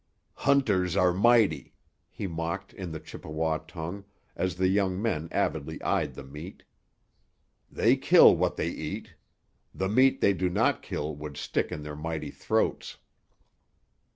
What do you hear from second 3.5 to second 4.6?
tongue, as